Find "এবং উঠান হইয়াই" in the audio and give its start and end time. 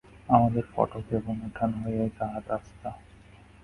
1.11-2.11